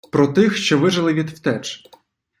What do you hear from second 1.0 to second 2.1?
від втеч